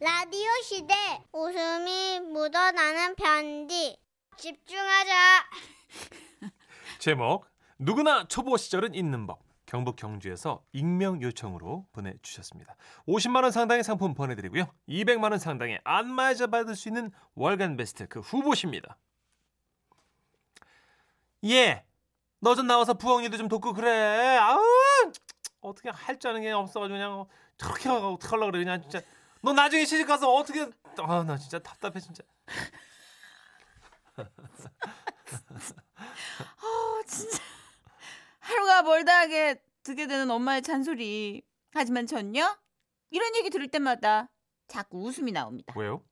라디오 0.00 0.48
시대 0.62 0.94
웃음이 1.32 2.20
묻어나는 2.32 3.14
편지 3.16 3.98
집중하자 4.36 5.12
제목 6.98 7.44
누구나 7.78 8.24
초보 8.26 8.56
시절은 8.56 8.94
있는 8.94 9.26
법 9.26 9.40
경북 9.66 9.96
경주에서 9.96 10.64
익명 10.72 11.22
요청으로 11.22 11.86
보내주셨습니다. 11.92 12.74
50만 13.06 13.42
원 13.42 13.52
상당의 13.52 13.84
상품 13.84 14.14
보내드리고요. 14.14 14.66
200만 14.88 15.30
원 15.30 15.38
상당의 15.38 15.80
안마의자 15.84 16.46
받을 16.48 16.74
수 16.74 16.88
있는 16.88 17.12
월간 17.34 17.76
베스트 17.76 18.08
그 18.08 18.20
후보십니다. 18.20 18.96
예, 21.44 21.84
너 22.40 22.54
좀 22.54 22.66
나와서 22.66 22.94
부엉이도 22.94 23.36
좀 23.36 23.48
돕고 23.48 23.74
그래. 23.74 24.36
아우 24.38 24.60
어떻게 25.60 25.90
할 25.90 26.18
줄 26.18 26.30
아는 26.30 26.40
게 26.40 26.50
없어가지고 26.50 26.94
그냥 26.98 27.26
저렇게 27.58 27.88
하고 27.90 28.14
어떻게 28.14 28.30
하려고 28.30 28.50
그래 28.52 28.64
그냥 28.64 28.80
진짜. 28.82 29.00
너 29.42 29.52
나중에 29.52 29.84
시집 29.84 30.06
가서 30.06 30.32
어떻게 30.32 30.62
아 30.98 31.24
나 31.24 31.38
진짜 31.38 31.58
답답해 31.58 31.98
진짜. 32.00 32.22
어, 36.62 37.02
진짜 37.06 37.38
하루가 38.40 38.82
멀다 38.82 39.20
하게 39.20 39.62
듣게 39.82 40.06
되는 40.06 40.30
엄마의 40.30 40.62
잔소리. 40.62 41.42
하지만 41.72 42.06
전요 42.06 42.56
이런 43.10 43.36
얘기 43.36 43.48
들을 43.50 43.68
때마다 43.68 44.28
자꾸 44.68 45.02
웃음이 45.04 45.32
나옵니다. 45.32 45.72
왜요? 45.76 46.02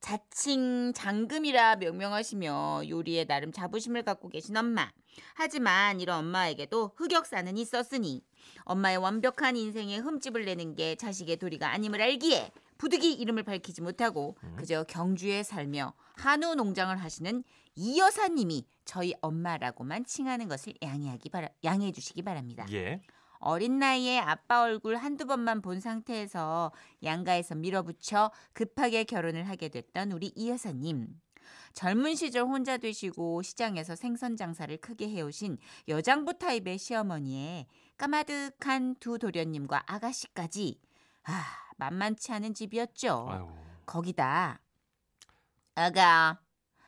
자칭 0.00 0.92
장금이라 0.92 1.76
명명하시며 1.76 2.82
요리에 2.88 3.24
나름 3.24 3.52
자부심을 3.52 4.02
갖고 4.04 4.28
계신 4.28 4.56
엄마. 4.56 4.90
하지만 5.34 6.00
이런 6.00 6.18
엄마에게도 6.20 6.92
흑역사는 6.96 7.56
있었으니 7.56 8.22
엄마의 8.64 8.98
완벽한 8.98 9.56
인생에 9.56 9.96
흠집을 9.98 10.44
내는 10.44 10.74
게 10.74 10.94
자식의 10.96 11.38
도리가 11.38 11.70
아님을 11.72 12.00
알기에 12.02 12.52
부득이 12.78 13.14
이름을 13.14 13.42
밝히지 13.42 13.82
못하고 13.82 14.36
그저 14.56 14.84
경주에 14.84 15.42
살며 15.42 15.94
한우 16.14 16.54
농장을 16.54 16.96
하시는 16.96 17.42
이 17.74 17.98
여사님이 17.98 18.66
저희 18.84 19.14
엄마라고만 19.20 20.04
칭하는 20.04 20.48
것을 20.48 20.74
양해하기 20.82 21.28
바라, 21.30 21.48
양해해 21.64 21.92
주시기 21.92 22.22
바랍니다. 22.22 22.66
예. 22.72 23.02
어린 23.38 23.78
나이에 23.78 24.18
아빠 24.18 24.62
얼굴 24.62 24.96
한두 24.96 25.26
번만 25.26 25.60
본 25.60 25.78
상태에서 25.80 26.72
양가에서 27.02 27.54
밀어붙여 27.54 28.30
급하게 28.54 29.04
결혼을 29.04 29.48
하게 29.48 29.68
됐던 29.68 30.12
우리 30.12 30.32
이 30.34 30.48
여사님. 30.48 31.08
젊은 31.74 32.14
시절 32.14 32.44
혼자 32.44 32.78
되시고 32.78 33.42
시장에서 33.42 33.94
생선 33.94 34.36
장사를 34.36 34.74
크게 34.78 35.10
해오신 35.10 35.58
여장부 35.88 36.38
타입의 36.38 36.78
시어머니에 36.78 37.66
까마득한 37.98 38.96
두 38.96 39.18
도련님과 39.18 39.84
아가씨까지 39.86 40.80
아 41.24 41.65
만만치 41.76 42.32
않은 42.32 42.54
집이었죠. 42.54 43.28
아유. 43.30 43.48
거기다 43.86 44.60
아가 45.74 46.40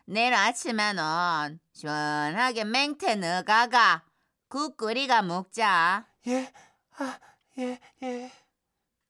내일 0.07 0.35
아침에는 0.35 1.61
시원하게 1.73 2.65
맹태 2.65 3.17
넣어가가 3.17 4.05
국 4.49 4.77
끓이가 4.77 5.23
먹자. 5.23 6.07
예. 6.27 6.51
아, 6.99 7.19
예, 7.59 7.79
예. 8.03 8.33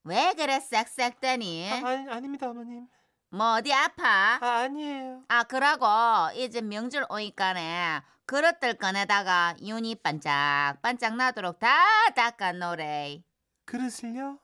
왜 0.04 0.34
그래 0.34 0.58
싹싹다니? 0.58 1.70
아, 1.70 1.86
아니, 1.86 2.10
아닙니다, 2.10 2.50
어머님. 2.50 2.88
뭐 3.30 3.54
어디 3.54 3.72
아파? 3.72 4.38
아, 4.40 4.62
아니에요. 4.64 5.22
아 5.28 5.44
그러고 5.44 5.86
이제 6.34 6.60
명절 6.60 7.06
오니까네 7.10 8.00
그릇들 8.24 8.74
꺼내다가 8.74 9.54
윤이 9.62 9.96
반짝반짝 9.96 11.14
나도록 11.16 11.58
다 11.58 11.68
닦아 12.14 12.52
놓으래. 12.52 13.22
그릇을요? 13.66 14.38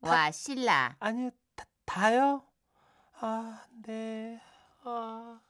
와 0.00 0.30
신라 0.30 0.96
아니요, 0.98 1.30
다, 1.54 1.64
다요? 1.84 2.44
아, 3.20 3.64
네. 3.82 4.40
아. 4.84 5.40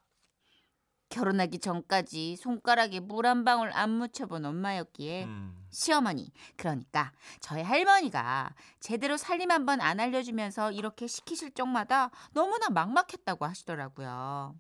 결혼하기 1.09 1.59
전까지 1.59 2.37
손가락에 2.37 3.01
물 3.01 3.27
한 3.27 3.45
방울 3.45 3.71
안 3.73 3.91
묻혀본 3.91 4.45
엄마였기에 4.45 5.25
음. 5.25 5.67
시어머니 5.71 6.33
그러니까 6.57 7.13
저희 7.41 7.63
할머니가 7.63 8.55
제대로 8.79 9.17
살림 9.17 9.51
한번 9.51 9.81
안 9.81 9.99
알려주면서 9.99 10.71
이렇게 10.73 11.07
시키실 11.09 11.53
적마다 11.53 12.11
너무나 12.33 12.69
막막했다고 12.71 13.45
하시더라고요. 13.45 14.55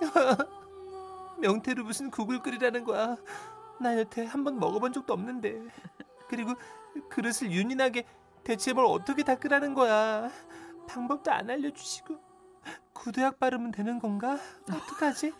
명태로 1.40 1.84
무슨 1.84 2.10
국을 2.10 2.40
끓이라는 2.42 2.84
거야. 2.84 3.16
나 3.80 3.98
여태 3.98 4.24
한 4.24 4.44
번 4.44 4.58
먹어본 4.58 4.92
적도 4.94 5.12
없는데. 5.12 5.62
그리고 6.28 6.54
그릇을 7.08 7.50
윤인하게 7.50 8.06
대체 8.44 8.72
뭘 8.72 8.86
어떻게 8.86 9.22
닦으라는 9.22 9.74
거야. 9.74 10.30
방법도 10.88 11.30
안 11.30 11.50
알려주시고. 11.50 12.18
구두약 12.92 13.38
바르면 13.38 13.70
되는 13.72 13.98
건가? 13.98 14.38
어떡하지? 14.70 15.32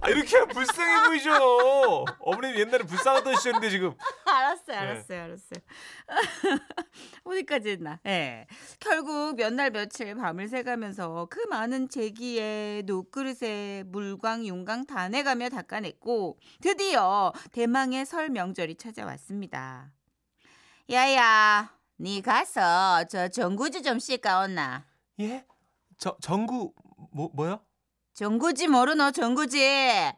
아 0.00 0.08
이렇게 0.08 0.44
불쌍해 0.46 1.06
보이죠. 1.08 2.04
어머님 2.20 2.58
옛날에 2.58 2.84
불쌍하던 2.84 3.36
시절인데 3.36 3.70
지금. 3.70 3.94
알았어요, 4.36 4.66
네. 4.66 4.76
알았어요, 4.76 5.22
알았어요. 5.24 5.60
어디까지 7.24 7.70
했나? 7.70 7.98
예. 8.06 8.46
결국 8.80 9.36
몇 9.36 9.50
날 9.52 9.70
며칠 9.70 10.14
밤을 10.14 10.48
새가면서 10.48 11.26
그 11.30 11.40
많은 11.48 11.88
제기에 11.88 12.82
녹그릇에 12.86 13.84
물광, 13.86 14.46
윤광 14.46 14.86
다 14.86 15.08
내가며 15.08 15.48
닦아냈고 15.48 16.38
드디어 16.60 17.32
대망의 17.52 18.06
설 18.06 18.28
명절이 18.30 18.76
찾아왔습니다. 18.76 19.92
야야, 20.90 21.74
네 21.96 22.20
가서 22.20 23.04
저 23.04 23.28
전구지 23.28 23.82
좀 23.82 23.98
씻가온나? 23.98 24.86
예? 25.20 25.44
저 25.98 26.16
전구 26.20 26.72
뭐 27.10 27.30
뭐요? 27.34 27.60
전구지 28.14 28.68
모르노 28.68 29.10
전구지? 29.12 29.58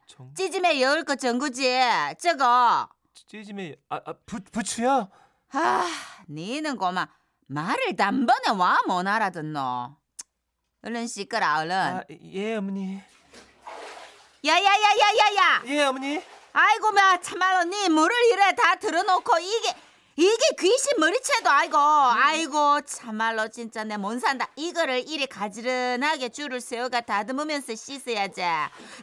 전 0.06 0.34
찌짐에 0.34 0.80
여을 0.80 1.04
거 1.04 1.16
전구지? 1.16 1.80
저거. 2.18 2.88
찌짐에 3.26 3.76
아, 3.88 3.96
아 4.04 4.12
부, 4.26 4.40
부추요? 4.52 5.08
아, 5.52 5.86
니는 6.28 6.76
고마 6.76 7.06
말을 7.48 7.96
단번에 7.96 8.50
와 8.56 8.78
못 8.86 9.06
알아듣노. 9.06 9.96
얼른 10.82 11.06
씻거라 11.08 11.58
얼른. 11.58 11.76
아, 11.76 12.04
예 12.10 12.56
어머니. 12.56 13.00
야야야야야야. 14.44 15.62
예 15.66 15.82
어머니. 15.84 16.22
아이고 16.52 16.92
마 16.92 17.20
참말로 17.20 17.64
니 17.64 17.88
물을 17.88 18.14
이래 18.32 18.54
다 18.54 18.74
들어놓고 18.76 19.38
이게 19.38 19.74
이게 20.22 20.54
귀신 20.58 20.98
머리채도 21.00 21.48
아이고 21.48 21.78
아이고 21.78 22.82
참말로 22.82 23.48
진짜 23.48 23.84
내 23.84 23.96
못 23.96 24.18
산다. 24.20 24.50
이거를 24.54 25.08
이리 25.08 25.26
가지런하게 25.26 26.28
줄을 26.28 26.60
세워가 26.60 27.00
다듬으면서 27.00 27.74
씻어야지. 27.74 28.42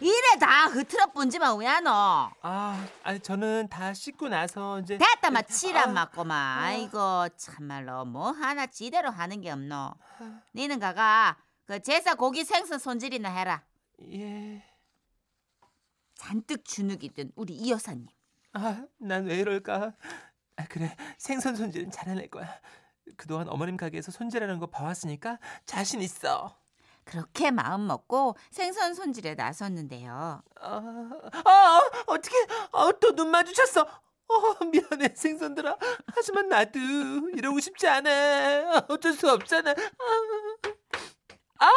이래 0.02 0.40
다 0.40 0.68
흐트러 0.68 1.08
뿐지만 1.14 1.58
왜안 1.58 1.88
어? 1.88 2.30
아, 2.42 2.88
아니 3.04 3.20
저는 3.20 3.68
다 3.70 3.96
씻고 3.96 4.30
나서 4.30 4.80
이제 4.82 5.00
됐다 5.00 5.32
마. 5.32 5.42
치란 5.42 5.90
아, 5.90 5.94
맞고만 5.94 6.60
아이고 6.64 7.30
참말로 7.36 8.06
뭐 8.06 8.30
하나 8.32 8.68
지대로 8.68 9.10
하는 9.10 9.42
게 9.42 9.50
없노. 9.50 9.96
니는 10.54 10.80
가가 10.80 11.38
그 11.66 11.82
제사 11.82 12.14
고기 12.14 12.44
생선 12.44 12.78
손질이나 12.78 13.30
해라. 13.30 13.64
예. 14.14 14.64
잔뜩 16.14 16.64
주눅이 16.64 17.10
든 17.16 17.32
우리 17.36 17.54
이 17.56 17.72
여사님. 17.72 18.06
아, 18.54 18.86
난 19.00 19.26
왜 19.26 19.38
이럴까? 19.40 19.94
아, 20.58 20.66
그래. 20.70 20.96
생선 21.18 21.56
손질은 21.56 21.92
잘해낼 21.92 22.30
거야. 22.30 22.48
그동안 23.16 23.48
어머님 23.50 23.78
가게에서 23.78 24.12
손질하는 24.12 24.60
거 24.60 24.68
봐왔으니까 24.68 25.40
자신 25.66 26.02
있어. 26.02 26.58
그렇게 27.06 27.52
마음 27.52 27.88
먹고 27.88 28.36
생선 28.52 28.94
손질에 28.94 29.36
나섰는데요 29.36 30.44
아, 30.60 30.82
아 31.46 31.82
어떻게? 32.08 32.36
아, 32.74 32.92
또 33.00 33.14
눈 33.16 33.30
마주쳤어. 33.32 33.82
어, 34.30 34.66
미안해 34.66 35.14
생선들아. 35.16 35.78
하지만 36.08 36.50
나도 36.50 36.78
이러고 37.34 37.62
싶지 37.62 37.88
않아. 37.88 38.10
아, 38.12 38.86
어쩔 38.90 39.14
수 39.14 39.32
없잖아. 39.32 39.72
아, 39.72 39.76
아, 41.60 41.72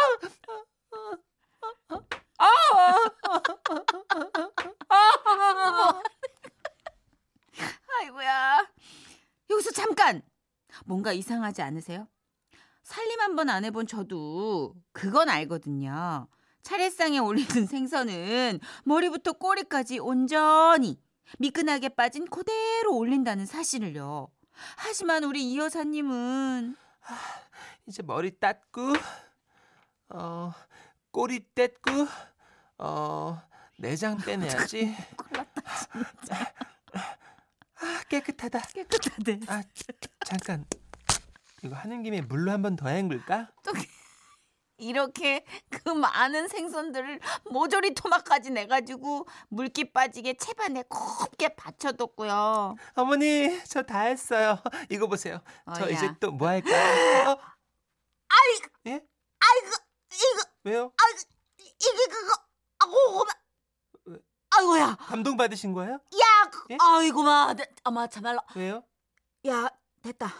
아, 2.38 2.47
아, 2.47 2.47
아, 4.88 4.97
아 5.93 6.03
이고야. 8.07 8.67
여기서 9.51 9.71
잠깐. 9.73 10.23
뭔가 10.85 11.13
이상하지 11.13 11.63
않으세요? 11.63 12.07
살림 12.83 13.21
한 13.21 13.35
번 13.37 13.51
안 13.51 13.65
해본 13.65 13.87
저도 13.87 14.75
그건 14.93 15.29
알거든요. 15.29 16.29
차례상에 16.63 17.19
올리는 17.19 17.47
생선은 17.67 18.61
머리부터 18.85 19.33
꼬리까지 19.35 19.99
온전히 19.99 21.01
미끈하게 21.39 21.91
빠진 21.91 22.27
그대로 22.27 22.97
올린다는 22.97 23.47
사실을요. 23.47 24.29
하지만 24.77 25.25
우리 25.25 25.45
이 25.53 25.59
여사님은 25.59 26.77
이제 27.87 28.03
머리 28.03 28.31
땄고, 28.39 28.93
어, 30.11 30.53
꼬리 31.11 31.41
뗐고, 31.55 32.09
어 32.79 33.41
내장 33.79 34.17
빼내야지. 34.25 34.95
아, 37.82 38.03
깨끗하다. 38.09 38.61
깨끗하대. 38.61 39.41
아 39.49 39.62
잠깐 40.25 40.65
이거 41.62 41.75
하는 41.77 42.03
김에 42.03 42.21
물로 42.23 42.50
한 42.53 42.62
번 42.62 42.77
더 42.77 42.88
헹굴까? 42.88 43.50
이렇게 44.79 45.44
그 45.69 45.91
많은 45.91 46.49
생선들을 46.49 47.21
모조리 47.50 47.93
토막까지 47.93 48.50
내가지고 48.50 49.27
물기 49.49 49.93
빠지게 49.93 50.35
채반에 50.38 50.85
곱게 50.88 51.55
받쳐뒀고요. 51.55 52.77
어머니 52.94 53.62
저 53.65 53.83
다 53.83 54.00
했어요. 54.00 54.59
이거 54.88 55.06
보세요. 55.06 55.43
저 55.76 55.85
어야. 55.85 55.91
이제 55.91 56.11
또 56.19 56.31
뭐 56.33 56.49
할까요? 56.49 57.29
어? 57.29 57.38
아이고, 58.29 58.69
예? 58.87 58.93
아이고, 59.41 59.69
이거, 60.12 60.50
왜요? 60.65 60.93
아이고, 60.97 61.19
이게 61.59 62.06
그거, 62.06 62.33
아고, 62.79 62.94
왜? 63.26 63.33
아이고야, 64.56 64.97
감동 64.97 65.37
받으신 65.37 65.73
거예요? 65.73 65.93
야, 65.94 66.50
그- 66.50 66.64
예? 66.70 66.76
아이고마, 66.81 67.55
내- 67.55 67.69
아마 67.85 68.06
참말로, 68.06 68.41
왜요? 68.56 68.82
야, 69.47 69.69
됐다. 70.02 70.32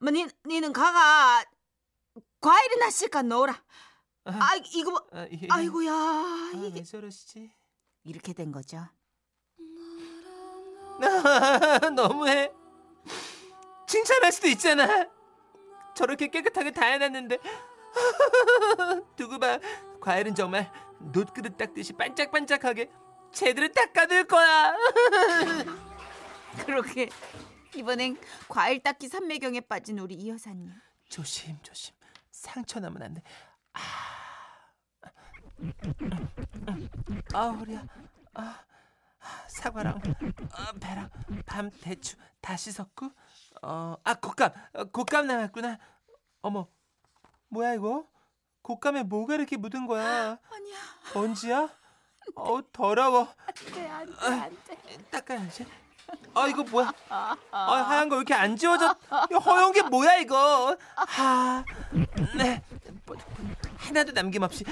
뭐, 0.00 0.10
니, 0.10 0.26
니는 0.46 0.72
가가 0.72 1.44
과일이나 2.40 2.90
실까 2.90 3.22
넣어라. 3.22 3.52
아, 4.24 4.30
아, 4.32 4.54
이거 4.74 4.90
뭐, 4.90 5.06
아, 5.12 5.26
예. 5.30 5.46
아이고야, 5.50 5.92
아, 5.92 6.50
이게 6.54 6.78
왜 6.78 6.82
저러시지? 6.84 7.52
이렇게 8.04 8.32
된 8.32 8.50
거죠. 8.52 8.78
너무해. 11.94 12.52
칭찬할 13.86 14.32
수도 14.32 14.48
있잖아. 14.48 15.06
저렇게 15.94 16.28
깨끗하게 16.28 16.70
다 16.72 16.86
해놨는데. 16.86 17.38
두고 19.16 19.38
봐. 19.38 19.58
과일은 20.00 20.34
정말 20.34 20.70
놋그릇 21.00 21.56
닦듯이 21.56 21.92
반짝반짝하게 21.94 22.90
제대로 23.32 23.68
닦아둘 23.72 24.24
거야. 24.26 24.74
그렇게 26.66 27.08
이번엔 27.74 28.18
과일 28.48 28.82
닦기 28.82 29.08
산매경에 29.08 29.60
빠진 29.62 29.98
우리 29.98 30.14
이 30.14 30.28
여사님. 30.30 30.72
조심 31.08 31.58
조심. 31.62 31.94
상처 32.30 32.80
나면 32.80 33.02
안 33.02 33.14
돼. 33.14 33.22
아, 33.72 33.80
아 37.34 37.48
허리야. 37.50 37.84
아, 38.34 38.60
사과랑 39.48 40.00
아, 40.52 40.72
배랑 40.80 41.10
밤 41.46 41.70
대추 41.70 42.16
다 42.40 42.56
씻었고. 42.56 43.10
어, 43.62 43.96
아 44.04 44.14
곶감 44.14 44.52
어, 44.74 44.84
곶감 44.86 45.26
남았구나. 45.26 45.78
어머, 46.42 46.68
뭐야 47.48 47.74
이거? 47.74 48.06
곶감에 48.62 49.04
뭐가 49.04 49.34
이렇게 49.34 49.56
묻은 49.56 49.86
거야? 49.86 50.38
아니야, 50.50 50.78
먼지야? 51.14 51.68
어 52.34 52.60
더러워. 52.72 53.28
안돼, 53.46 53.88
안돼, 53.88 54.26
안돼. 54.26 54.98
닦아야지. 55.10 55.66
아 56.34 56.46
이거 56.48 56.62
뭐야? 56.62 56.92
아 57.10 57.36
하얀 57.52 58.08
거 58.08 58.16
왜 58.16 58.20
이렇게 58.20 58.34
안 58.34 58.56
지워져? 58.56 58.94
이거 59.30 59.38
허연 59.38 59.72
게 59.72 59.82
뭐야 59.82 60.16
이거? 60.16 60.76
하, 60.96 61.64
네, 62.36 62.62
하나도 63.76 64.12
남김없이. 64.12 64.64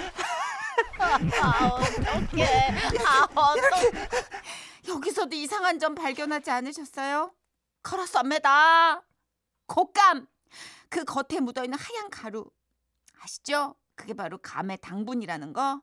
아, 0.99 1.67
어떡해. 1.67 2.45
아, 3.05 3.27
어떡해. 3.35 3.91
여기서도 4.87 5.35
이상한 5.35 5.79
점 5.79 5.93
발견하지 5.95 6.49
않으셨어요? 6.49 7.31
걸었습니다. 7.83 9.01
곶감. 9.67 10.27
그 10.89 11.03
겉에 11.03 11.39
묻어있는 11.41 11.77
하얀 11.77 12.09
가루. 12.09 12.45
아시죠? 13.21 13.75
그게 13.95 14.13
바로 14.13 14.37
감의 14.39 14.77
당분이라는 14.81 15.53
거. 15.53 15.81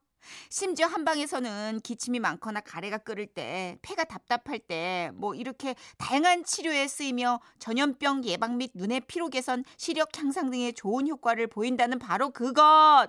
심지어 0.48 0.86
한방에서는 0.86 1.80
기침이 1.82 2.20
많거나 2.20 2.60
가래가 2.60 2.98
끓을 2.98 3.26
때, 3.26 3.76
폐가 3.82 4.04
답답할 4.04 4.58
때, 4.58 5.10
뭐 5.14 5.34
이렇게 5.34 5.74
다양한 5.98 6.44
치료에 6.44 6.86
쓰이며 6.88 7.40
전염병 7.58 8.24
예방 8.24 8.58
및 8.58 8.70
눈의 8.74 9.02
피로 9.06 9.28
개선, 9.28 9.64
시력 9.76 10.16
향상 10.18 10.50
등의 10.50 10.74
좋은 10.74 11.08
효과를 11.08 11.46
보인다는 11.46 11.98
바로 11.98 12.30
그것. 12.30 13.08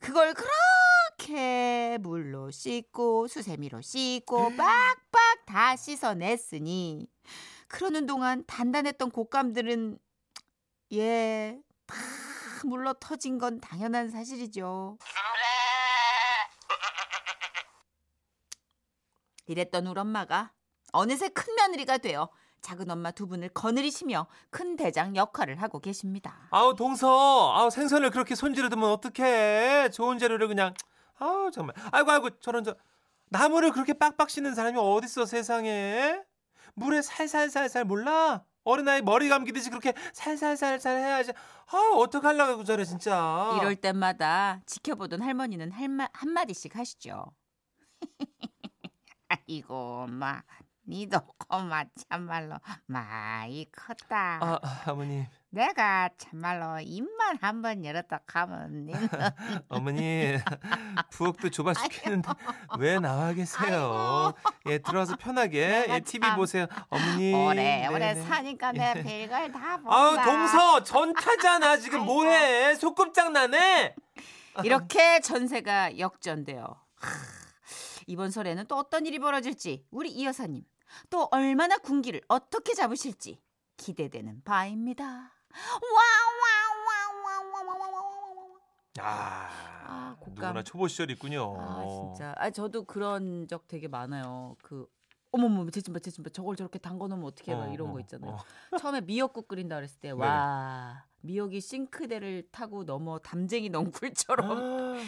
그걸 0.00 0.34
그렇게 0.34 1.98
물로 2.00 2.50
씻고 2.50 3.26
수세미로 3.26 3.80
씻고 3.80 4.56
빡빡 4.56 5.46
다 5.46 5.76
씻어냈으니 5.76 7.08
그러는 7.66 8.06
동안 8.06 8.44
단단했던 8.46 9.10
곶감들은 9.10 9.98
예, 10.92 11.60
다 11.86 11.96
물러 12.64 12.94
터진 12.98 13.38
건 13.38 13.60
당연한 13.60 14.10
사실이죠. 14.10 14.98
이랬던 19.48 19.86
우리 19.86 19.98
엄마가 19.98 20.52
어느새 20.92 21.28
큰 21.28 21.54
며느리가 21.56 21.98
되어 21.98 22.28
작은 22.60 22.90
엄마 22.90 23.10
두 23.10 23.26
분을 23.26 23.48
거느리시며 23.50 24.26
큰 24.50 24.76
대장 24.76 25.14
역할을 25.16 25.62
하고 25.62 25.80
계십니다. 25.80 26.48
아우 26.50 26.74
동서, 26.74 27.52
아우 27.54 27.70
생선을 27.70 28.10
그렇게 28.10 28.34
손질해 28.34 28.68
두면 28.68 28.90
어떡해? 28.90 29.90
좋은 29.90 30.18
재료를 30.18 30.48
그냥, 30.48 30.74
아우 31.18 31.50
정말, 31.50 31.74
아이고 31.92 32.10
아이고 32.10 32.30
저런 32.40 32.64
저 32.64 32.74
나무를 33.30 33.70
그렇게 33.72 33.92
빡빡 33.92 34.28
씻는 34.30 34.54
사람이 34.54 34.78
어딨어 34.78 35.26
세상에? 35.26 36.20
물에 36.74 37.02
살살살살 37.02 37.84
몰라? 37.84 38.44
어린아이 38.64 39.02
머리 39.02 39.28
감기듯이 39.28 39.70
그렇게 39.70 39.94
살살살살 40.12 40.96
해야지. 40.98 41.32
아우 41.72 42.00
어떡하려고 42.02 42.64
저래 42.64 42.84
진짜. 42.84 43.56
이럴 43.60 43.76
때마다 43.76 44.60
지켜보던 44.66 45.22
할머니는 45.22 45.70
할마, 45.72 46.08
한마디씩 46.12 46.76
하시죠. 46.76 47.32
아이고, 49.48 50.04
엄마, 50.04 50.42
니도 50.88 51.20
고마 51.48 51.84
참말로 52.08 52.56
많이 52.86 53.70
컸다. 53.70 54.38
아, 54.40 54.58
아 54.62 54.90
어머님, 54.90 55.26
내가 55.50 56.08
참말로 56.16 56.80
입만 56.80 57.36
한번 57.42 57.84
열었다 57.84 58.20
하면 58.26 58.86
니는 58.86 59.08
어머니 59.68 60.38
부엌도 61.10 61.50
좁아 61.50 61.74
죽겠는데 61.74 62.28
왜 62.78 62.98
나와 62.98 63.34
계세요? 63.34 64.32
예 64.66 64.78
들어와서 64.78 65.16
편하게 65.16 65.84
예 65.90 66.00
TV 66.00 66.26
참 66.26 66.36
보세요, 66.36 66.66
어머니. 66.88 67.34
오래 67.34 67.86
오래 67.88 68.14
네네. 68.14 68.22
사니까 68.22 68.72
내 68.72 68.94
별걸 69.02 69.52
다 69.52 69.76
본다. 69.76 69.94
아우 69.94 70.22
동서 70.24 70.82
전타잖아 70.82 71.76
지금 71.76 72.06
뭐해 72.06 72.74
소꿉장 72.76 73.34
나네 73.34 73.94
이렇게 74.64 75.20
전세가 75.20 75.98
역전돼요. 75.98 76.76
하, 78.08 78.12
이번 78.12 78.30
설에는 78.30 78.66
또 78.66 78.76
어떤 78.76 79.06
일이 79.06 79.18
벌어질지 79.18 79.86
우리 79.90 80.10
이 80.10 80.24
여사님 80.24 80.64
또 81.10 81.28
얼마나 81.30 81.76
군기를 81.76 82.22
어떻게 82.28 82.74
잡으실지 82.74 83.40
기대되는 83.76 84.42
바입니다. 84.44 85.32
와와와와와와와와. 85.82 87.48
아, 89.00 89.48
아, 89.86 90.16
곶감. 90.20 90.34
누구나 90.34 90.62
초보 90.64 90.88
시절 90.88 91.10
있군요 91.12 91.54
아 91.60 91.84
진짜. 91.86 92.34
아 92.36 92.50
저도 92.50 92.84
그런 92.84 93.46
적 93.46 93.68
되게 93.68 93.86
많아요. 93.86 94.56
그 94.62 94.86
어머머 95.30 95.70
제친봐 95.70 96.00
제친봐 96.00 96.30
저걸 96.30 96.56
저렇게 96.56 96.78
담궈 96.80 97.06
놓으면 97.08 97.26
어떻게 97.26 97.54
막 97.54 97.68
어, 97.68 97.72
이런 97.72 97.90
어, 97.90 97.92
거 97.92 98.00
있잖아요. 98.00 98.32
어. 98.72 98.76
처음에 98.78 99.02
미역국 99.02 99.46
끓인다 99.46 99.76
그랬을 99.76 100.00
때 100.00 100.10
와 100.10 101.04
미역이 101.20 101.60
싱크대를 101.60 102.48
타고 102.50 102.84
넘어 102.84 103.18
담쟁이 103.18 103.68
넝쿨처럼 103.68 104.50
아, 104.50 105.00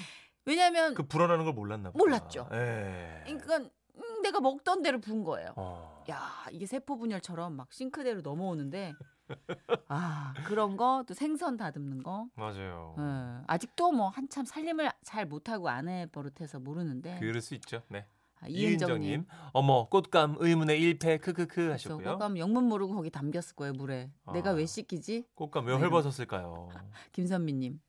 왜냐면 0.50 0.94
그 0.94 1.02
불어나는 1.04 1.44
걸 1.44 1.54
몰랐나 1.54 1.90
보다. 1.90 1.98
몰랐죠. 1.98 2.48
예. 2.52 3.22
그러니까 3.24 3.56
음, 3.58 4.22
내가 4.22 4.40
먹던 4.40 4.82
대로 4.82 4.98
부은 5.00 5.24
거예요. 5.24 5.52
어. 5.56 6.04
야 6.10 6.20
이게 6.50 6.66
세포 6.66 6.96
분열처럼 6.96 7.54
막 7.54 7.72
싱크대로 7.72 8.20
넘어오는데 8.22 8.94
아 9.88 10.34
그런 10.46 10.76
거 10.76 11.04
또 11.06 11.14
생선 11.14 11.56
다듬는 11.56 12.02
거. 12.02 12.26
맞아요. 12.34 12.96
예, 12.98 13.44
아직도 13.46 13.92
뭐 13.92 14.08
한참 14.08 14.44
살림을 14.44 14.90
잘 15.04 15.26
못하고 15.26 15.68
아내 15.68 16.06
버릇해서 16.10 16.58
모르는데. 16.58 17.18
그럴 17.20 17.40
수 17.40 17.54
있죠. 17.54 17.82
네. 17.88 18.06
아, 18.42 18.46
이은정님. 18.48 19.26
어머 19.52 19.86
꽃감 19.88 20.36
의문의 20.38 20.80
일패 20.80 21.18
크크크 21.18 21.70
하셨고요. 21.70 22.12
꽃감 22.12 22.38
영문 22.38 22.64
모르고 22.64 22.94
거기 22.94 23.10
담겼을 23.10 23.54
거예요 23.54 23.74
물에. 23.74 24.10
내가 24.32 24.50
아. 24.50 24.52
왜 24.54 24.66
씻기지? 24.66 25.26
꽃감 25.34 25.66
왜. 25.66 25.74
헐벗었을까요? 25.76 26.68
김선미님. 27.12 27.80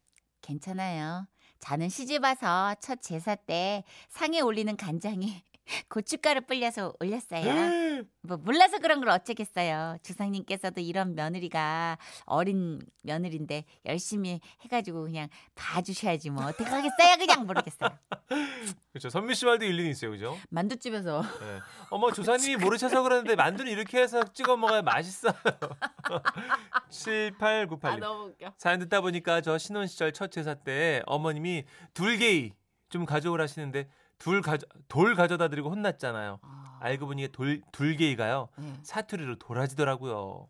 괜찮아요 0.41 1.27
저는 1.61 1.89
시집 1.89 2.23
와서 2.23 2.75
첫 2.81 3.01
제사 3.01 3.35
때 3.35 3.83
상에 4.09 4.41
올리는 4.41 4.75
간장에 4.75 5.43
고춧가루 5.89 6.41
불려서 6.41 6.93
올렸어요 6.99 8.03
뭐 8.21 8.37
몰라서 8.37 8.79
그런 8.79 8.99
걸 8.99 9.09
어쩌겠어요. 9.09 9.97
주상님께서도 10.03 10.81
이런 10.81 11.15
며느리가 11.15 11.97
어린 12.25 12.81
며느리인데 13.01 13.63
열심히 13.85 14.41
해가지고 14.61 15.03
그냥 15.03 15.29
봐주셔야지 15.55 16.29
뭐 16.31 16.45
어떻게 16.45 16.63
하겠어요 16.65 17.17
그냥 17.17 17.45
모르겠어요. 17.45 17.89
그렇죠 18.91 19.09
선미 19.09 19.35
씨 19.35 19.45
말도 19.45 19.65
일리는 19.65 19.89
있어요 19.91 20.11
그죠 20.11 20.37
만두집에서 20.49 21.21
네. 21.21 21.59
어머 21.89 22.11
조사님이 22.11 22.57
모르셔서 22.57 23.01
그러는데 23.03 23.35
만두는 23.35 23.71
이렇게 23.71 24.01
해서 24.01 24.23
찍어 24.33 24.57
먹어야 24.57 24.81
맛있어요. 24.81 25.33
7898님. 26.89 27.85
아, 27.85 27.95
너무 27.97 28.25
웃겨. 28.29 28.53
사연 28.57 28.79
듣다 28.79 29.01
보니까 29.01 29.41
저 29.41 29.57
신혼 29.57 29.87
시절 29.87 30.11
첫 30.11 30.31
제사 30.31 30.53
때 30.55 31.01
어머님이 31.05 31.63
둘게이 31.93 32.51
좀 32.89 33.05
가져오라 33.05 33.43
하시는데 33.43 33.87
둘 34.21 34.41
가져 34.41 34.67
돌 34.87 35.15
가져다 35.15 35.47
드리고 35.47 35.71
혼났잖아요. 35.71 36.39
아, 36.43 36.77
알고 36.79 37.07
보니 37.07 37.27
돌 37.29 37.61
둘게이가요 37.71 38.49
네. 38.57 38.73
사투리로 38.83 39.39
도라지더라고요. 39.39 40.47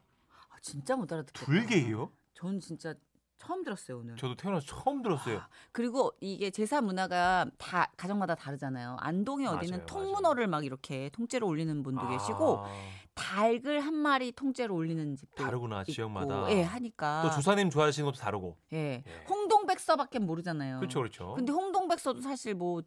아, 0.50 0.56
진짜 0.62 0.96
못 0.98 1.12
알아듣겠다. 1.12 1.46
둘게이요? 1.46 2.12
전 2.34 2.60
진짜 2.60 2.94
처음 3.38 3.64
들었어요 3.64 4.00
오늘. 4.00 4.18
저도 4.18 4.36
태어나서 4.36 4.66
처음 4.68 5.02
들었어요. 5.02 5.42
그리고 5.72 6.12
이게 6.20 6.52
제사 6.52 6.82
문화가 6.82 7.46
다 7.58 7.90
가정마다 7.96 8.36
다르잖아요. 8.36 8.98
안동에 9.00 9.48
어디는 9.48 9.80
맞아요, 9.80 9.86
통문어를 9.86 10.48
막 10.48 10.66
이렇게 10.66 11.10
통째로 11.14 11.48
올리는 11.48 11.82
분도 11.82 12.08
계시고 12.10 12.66
아, 12.66 12.70
닭을 13.16 13.80
한 13.80 13.96
마리 13.96 14.34
통째로 14.34 14.76
올리는 14.76 15.16
집도 15.16 15.44
다르구나 15.44 15.82
있고, 15.82 15.92
지역마다. 15.94 16.52
예, 16.52 16.62
하니까. 16.62 17.22
또 17.24 17.32
조사님 17.32 17.70
좋아하시는 17.70 18.06
것도 18.06 18.18
다르고. 18.20 18.58
예. 18.74 19.04
예. 19.08 19.26
홍동백서밖에 19.28 20.20
모르잖아요. 20.20 20.80
그렇죠, 20.80 21.00
그렇죠. 21.00 21.34
근데 21.36 21.52
홍동백서도 21.52 22.22
사실 22.22 22.54
뭐 22.54 22.84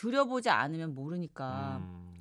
들여보지 0.00 0.48
않으면 0.48 0.94
모르니까 0.94 1.76
음, 1.78 2.18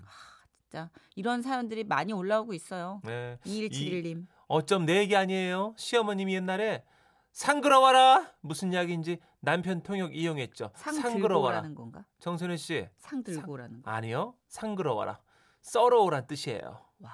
진짜 0.62 0.89
이런 1.15 1.41
사연들이 1.41 1.83
많이 1.86 2.12
올라오고 2.13 2.53
있어요. 2.53 3.01
네. 3.05 3.38
2171님. 3.45 4.27
어쩜 4.48 4.86
내 4.86 4.98
얘기 4.98 5.15
아니에요? 5.15 5.74
시어머님이 5.77 6.33
옛날에 6.36 6.83
상그러워라 7.31 8.33
무슨 8.41 8.74
이야기인지 8.74 9.19
남편 9.39 9.81
통역 9.81 10.13
이용했죠. 10.15 10.71
상 10.75 10.93
상그러워라. 10.93 11.62
건가? 11.74 12.03
정선혜 12.19 12.57
씨 12.57 12.89
상 12.98 13.24
들고라는 13.24 13.81
거. 13.81 13.89
아니요 13.91 14.36
상그러워라 14.50 15.19
썰어오란 15.62 16.27
뜻이에요. 16.27 16.81
와. 17.00 17.12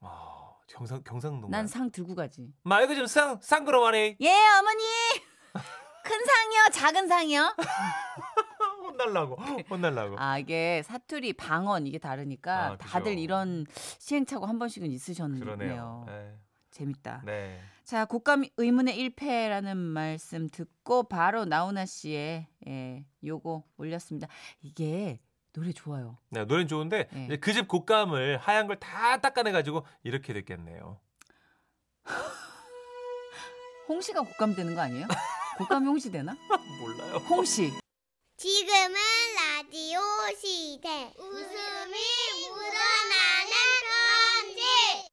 와 0.00 0.56
경상 0.68 1.02
경상도. 1.02 1.48
난 1.48 1.66
상 1.66 1.90
들고 1.90 2.14
가지. 2.14 2.52
마 2.62 2.80
이거 2.82 2.94
좀상 2.94 3.40
상그러워네. 3.42 4.16
예, 4.20 4.30
어머니. 4.60 4.82
큰 6.04 6.18
상이요, 6.24 6.68
작은 6.72 7.08
상이요? 7.08 7.54
혼날라고 8.92 9.36
혼날라고. 9.70 10.16
아, 10.18 10.38
이게 10.38 10.82
사투리, 10.84 11.32
방언 11.34 11.86
이게 11.86 11.98
다르니까 11.98 12.66
아. 12.72 12.76
다들 12.76 13.18
이런 13.18 13.66
시행착오 13.98 14.46
한 14.46 14.58
번씩은 14.58 14.90
있으셨네요. 14.90 15.40
그러네요. 15.40 16.04
네. 16.06 16.34
재밌다. 16.70 17.22
네. 17.24 17.60
자, 17.84 18.04
국감 18.06 18.44
의문의 18.56 18.96
1패라는 19.10 19.76
말씀 19.76 20.48
듣고 20.48 21.04
바로 21.04 21.44
나훈아 21.44 21.84
씨의 21.84 22.46
예, 22.68 23.04
요거 23.24 23.64
올렸습니다. 23.76 24.28
이게 24.62 25.20
노래 25.52 25.72
좋아요. 25.72 26.16
네, 26.30 26.44
노래는 26.46 26.68
좋은데 26.68 27.08
네. 27.12 27.36
그집 27.36 27.68
곶감을 27.68 28.38
하얀 28.38 28.66
걸 28.68 28.76
다 28.80 29.18
닦아내 29.20 29.52
가지고 29.52 29.84
이렇게 30.02 30.32
됐겠네요. 30.32 30.98
홍시가 33.88 34.22
곡감 34.22 34.54
되는 34.54 34.74
거 34.74 34.80
아니에요? 34.80 35.06
곡감이 35.58 35.86
홍시 35.86 36.10
되나? 36.10 36.34
몰라요. 36.80 37.16
홍시. 37.28 37.70
지금은 38.46 38.94
라디오 39.36 40.00
시대. 40.36 41.12
웃음이 41.16 41.94
묻어나는 42.50 43.52
편지. 44.42 44.60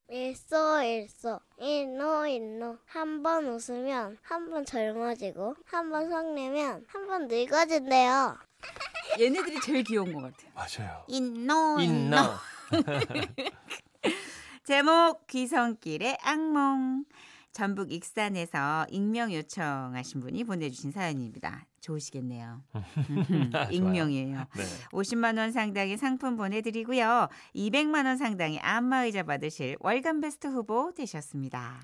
일소 0.09 0.81
일소 0.81 1.39
일노 1.59 2.25
일노 2.25 2.77
한 2.87 3.21
번 3.21 3.45
웃으면 3.45 4.17
한 4.23 4.49
번 4.49 4.65
젊어지고 4.65 5.53
한 5.65 5.91
번 5.91 6.09
성내면 6.09 6.85
한 6.87 7.05
번 7.07 7.27
늙어진대요. 7.27 8.35
얘네들이 9.21 9.61
제일 9.61 9.83
귀여운 9.83 10.11
것 10.11 10.23
같아요. 10.23 10.51
맞아요. 10.55 11.03
인노 11.07 11.79
있나? 11.81 12.39
제목 14.65 15.27
귀성길의 15.27 16.17
악몽. 16.23 17.05
전북 17.51 17.91
익산에서 17.91 18.85
익명 18.89 19.33
요청하신 19.33 20.21
분이 20.21 20.43
보내주신 20.43 20.91
사연입니다. 20.91 21.65
좋으시겠네요. 21.81 22.61
익명이에요. 23.71 24.37
네. 24.37 24.63
50만 24.91 25.37
원 25.37 25.51
상당의 25.51 25.97
상품 25.97 26.35
보내드리고요. 26.35 27.27
200만 27.55 28.05
원 28.05 28.17
상당의 28.17 28.59
안마의자 28.59 29.23
받으실 29.23 29.77
월간 29.79 30.21
베스트 30.21 30.47
후보 30.47 30.93
되셨습니다. 30.93 31.81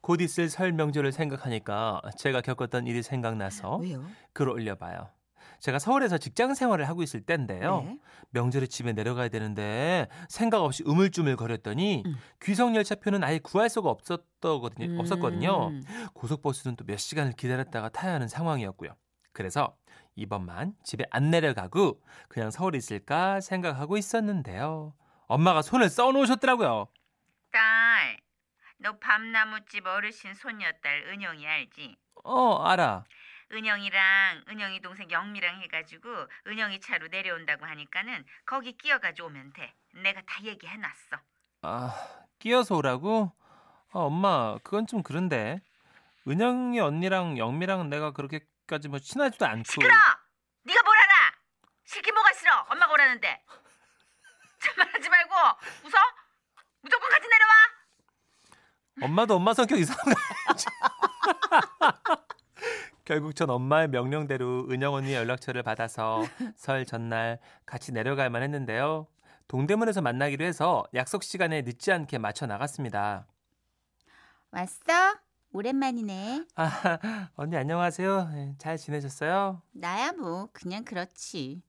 곧 0.00 0.20
있을 0.20 0.48
설 0.48 0.72
명절을 0.72 1.12
생각하니까 1.12 2.00
제가 2.16 2.40
겪었던 2.40 2.86
일이 2.86 3.02
생각나서 3.02 3.76
왜요? 3.78 4.04
글을 4.32 4.52
올려봐요. 4.52 5.10
제가 5.60 5.78
서울에서 5.78 6.18
직장 6.18 6.54
생활을 6.54 6.88
하고 6.88 7.02
있을 7.02 7.20
때인데요. 7.20 7.82
네. 7.82 7.98
명절에 8.30 8.66
집에 8.66 8.92
내려가야 8.92 9.28
되는데 9.28 10.08
생각 10.28 10.62
없이 10.62 10.82
우물쭈물 10.86 11.36
거렸더니 11.36 12.02
음. 12.06 12.14
귀성 12.42 12.76
열차표는 12.76 13.24
아예 13.24 13.38
구할 13.38 13.68
수가 13.68 13.90
없었거든요. 13.90 14.86
음. 14.86 14.98
없었거든요. 15.00 15.72
고속버스는 16.14 16.76
또 16.76 16.84
몇 16.86 16.98
시간을 16.98 17.32
기다렸다가 17.32 17.88
타야 17.90 18.14
하는 18.14 18.28
상황이었고요. 18.28 18.90
그래서 19.32 19.76
이번만 20.16 20.74
집에 20.82 21.04
안 21.10 21.30
내려가고 21.30 22.00
그냥 22.28 22.50
서울에 22.50 22.78
있을까 22.78 23.40
생각하고 23.40 23.96
있었는데요. 23.96 24.94
엄마가 25.26 25.62
손을 25.62 25.88
써놓으셨더라고요. 25.90 26.88
딸, 27.52 28.16
너 28.78 28.98
밤나무집 28.98 29.86
어르신 29.86 30.34
손녀딸 30.34 31.04
은영이 31.12 31.46
알지? 31.46 31.96
어, 32.24 32.56
알아. 32.64 33.04
은영이랑 33.50 34.44
은영이 34.48 34.82
동생 34.82 35.10
영미랑 35.10 35.62
해가지고 35.62 36.08
은영이 36.46 36.80
차로 36.80 37.08
내려온다고 37.08 37.64
하니까는 37.66 38.24
거기 38.44 38.76
끼어가지고 38.76 39.28
오면 39.28 39.52
돼. 39.52 39.74
내가 39.94 40.20
다 40.22 40.42
얘기해놨어. 40.42 41.16
아, 41.62 42.24
끼어서 42.38 42.76
오라고? 42.76 43.32
아, 43.92 43.98
엄마, 44.00 44.58
그건 44.62 44.86
좀 44.86 45.02
그런데. 45.02 45.60
은영이 46.26 46.78
언니랑 46.78 47.38
영미랑은 47.38 47.88
내가 47.88 48.12
그렇게까지 48.12 48.88
뭐 48.88 48.98
친하지도 48.98 49.46
않고. 49.46 49.64
시끄러! 49.64 49.94
네가 50.64 50.82
뭘 50.84 50.98
알아? 50.98 51.32
시키 51.86 52.12
뭐가 52.12 52.32
싫어? 52.34 52.66
엄마가 52.68 52.92
오라는데. 52.92 53.44
말하지 54.76 55.08
말고 55.08 55.34
웃어? 55.84 55.92
무조건 56.82 57.10
같이 57.10 57.28
내려와. 57.28 57.52
엄마도 59.00 59.36
엄마 59.36 59.54
성격 59.54 59.78
이상한 59.78 60.04
거 60.04 60.14
결국 63.08 63.34
전 63.34 63.48
엄마의 63.48 63.88
명령대로 63.88 64.66
은영 64.68 64.92
언니 64.92 65.14
연락처를 65.14 65.62
받아서 65.62 66.20
설 66.56 66.84
전날 66.84 67.38
같이 67.64 67.90
내려갈만 67.90 68.42
했는데요. 68.42 69.06
동대문에서 69.48 70.02
만나기로 70.02 70.44
해서 70.44 70.84
약속 70.92 71.22
시간에 71.22 71.62
늦지 71.62 71.90
않게 71.90 72.18
맞춰 72.18 72.44
나갔습니다. 72.44 73.26
왔어? 74.50 74.82
오랜만이네. 75.54 76.44
아, 76.56 77.30
언니 77.36 77.56
안녕하세요. 77.56 78.28
네, 78.34 78.54
잘 78.58 78.76
지내셨어요? 78.76 79.62
나야 79.72 80.12
뭐 80.12 80.50
그냥 80.52 80.84
그렇지. 80.84 81.62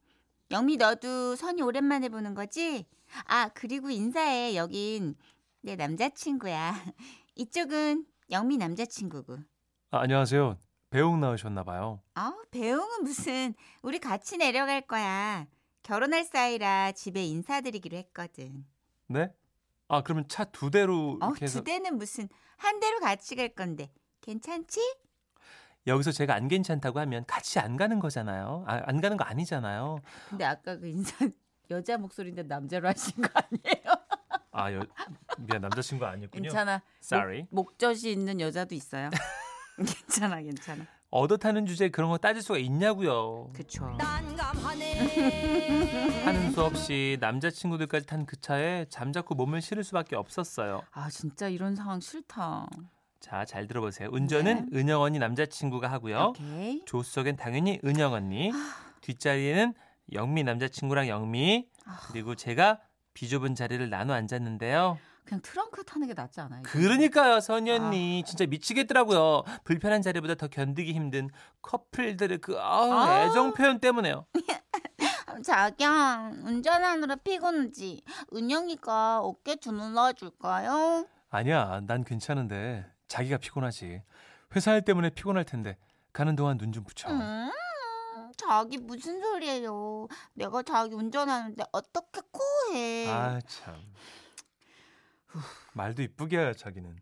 영미 0.51 0.75
너도 0.75 1.37
선이 1.37 1.61
오랜만에 1.61 2.09
보는 2.09 2.33
거지? 2.33 2.85
아 3.27 3.47
그리고 3.53 3.89
인사해. 3.89 4.57
여긴 4.57 5.15
내 5.61 5.77
남자친구야. 5.77 6.73
이쪽은 7.35 8.05
영미 8.29 8.57
남자친구고. 8.57 9.37
아, 9.91 9.99
안녕하세요. 10.01 10.57
배웅 10.89 11.19
나오셨나 11.19 11.63
봐요. 11.63 12.01
아 12.15 12.33
배웅은 12.51 13.03
무슨 13.03 13.53
우리 13.81 13.99
같이 13.99 14.37
내려갈 14.37 14.81
거야. 14.81 15.45
결혼할 15.83 16.23
사이라 16.23 16.91
집에 16.93 17.23
인사드리기로 17.25 17.95
했거든. 17.97 18.65
네? 19.07 19.31
아, 19.87 20.01
그러면 20.03 20.27
차 20.27 20.45
두 20.45 20.69
대로 20.71 21.17
어 21.21 21.27
이렇게 21.29 21.45
해서 21.45 21.59
두 21.59 21.63
대는 21.63 21.97
무슨 21.97 22.27
한 22.57 22.79
대로 22.79 22.99
같이 22.99 23.35
갈 23.35 23.49
건데 23.49 23.91
괜찮지? 24.21 24.79
여기서 25.87 26.11
제가 26.11 26.35
안 26.35 26.47
괜찮다고 26.47 26.99
하면 26.99 27.25
같이 27.25 27.59
안 27.59 27.77
가는 27.77 27.99
거잖아요. 27.99 28.65
아, 28.67 28.81
안 28.85 28.99
가는 29.01 29.15
거 29.17 29.23
아니잖아요. 29.23 29.99
근데 30.29 30.43
아까 30.45 30.77
그 30.77 30.87
인사 30.87 31.15
여자 31.71 31.97
목소리인데 31.97 32.43
남자로 32.43 32.87
하신 32.87 33.21
거 33.21 33.29
아니에요? 33.33 33.95
아, 34.51 34.73
여, 34.73 34.81
미안 35.37 35.61
남자친구 35.61 36.05
아니었군요. 36.05 36.41
괜찮아. 36.43 36.81
Sorry. 37.01 37.47
목, 37.51 37.67
목젖이 37.79 38.11
있는 38.11 38.39
여자도 38.41 38.75
있어요. 38.75 39.09
괜찮아, 39.85 40.41
괜찮아. 40.41 40.85
얻어 41.11 41.37
타는 41.37 41.65
주제에 41.65 41.89
그런 41.89 42.09
거 42.11 42.17
따질 42.17 42.41
수가 42.43 42.59
있냐고요. 42.59 43.49
그쵸. 43.53 43.85
하는 46.25 46.51
수 46.51 46.61
없이 46.63 47.17
남자친구들까지 47.19 48.05
탄 48.05 48.25
그 48.25 48.39
차에 48.39 48.85
잠자코 48.89 49.33
몸을 49.35 49.61
실을 49.61 49.83
수밖에 49.83 50.15
없었어요. 50.15 50.81
아 50.91 51.09
진짜 51.09 51.47
이런 51.47 51.75
상황 51.75 51.99
싫다. 51.99 52.67
자, 53.19 53.43
잘 53.45 53.67
들어보세요. 53.67 54.09
운전은 54.11 54.69
은영 54.73 55.01
언니 55.01 55.19
남자친구가 55.19 55.89
하고요. 55.91 56.17
네. 56.17 56.23
오케이. 56.25 56.85
조수석엔 56.85 57.35
당연히 57.37 57.79
은영 57.83 58.13
언니. 58.13 58.51
뒷자리에는 59.01 59.73
영미 60.13 60.43
남자친구랑 60.43 61.07
영미. 61.07 61.67
아. 61.85 61.97
그리고 62.11 62.35
제가 62.35 62.79
비좁은 63.13 63.55
자리를 63.55 63.89
나눠 63.89 64.13
앉았는데요. 64.15 64.97
그냥 65.29 65.41
트렁크 65.43 65.83
타는 65.83 66.07
게 66.07 66.15
낫지 66.15 66.41
않아요? 66.41 66.63
그러니까요, 66.63 67.39
선희 67.39 67.71
아. 67.71 67.91
진짜 68.25 68.47
미치겠더라고요. 68.47 69.43
불편한 69.63 70.01
자리보다 70.01 70.33
더 70.33 70.47
견디기 70.47 70.91
힘든 70.93 71.29
커플들의 71.61 72.39
그 72.39 72.59
아우, 72.59 72.91
아. 72.91 73.21
애정 73.25 73.53
표현 73.53 73.79
때문에요. 73.79 74.25
자기야 75.45 76.31
운전하느라 76.45 77.15
피곤하지. 77.17 78.01
은영이가 78.33 79.19
어깨 79.19 79.55
주물러 79.57 80.13
줄까요? 80.13 81.05
아니야, 81.29 81.81
난 81.85 82.03
괜찮은데 82.03 82.85
자기가 83.07 83.37
피곤하지. 83.37 84.01
회사 84.55 84.73
일 84.73 84.81
때문에 84.83 85.11
피곤할 85.11 85.43
텐데 85.45 85.77
가는 86.11 86.35
동안 86.35 86.57
눈 86.57 86.71
좀 86.73 86.83
붙여. 86.83 87.07
음, 87.11 87.51
자기 88.35 88.79
무슨 88.79 89.21
소리예요? 89.21 90.07
내가 90.33 90.63
자기 90.63 90.95
운전하는데 90.95 91.63
어떻게 91.71 92.21
코해? 92.31 93.07
아 93.11 93.39
참. 93.45 93.75
말도 95.73 96.01
이쁘게 96.01 96.37
해요 96.37 96.53
자기는. 96.53 96.99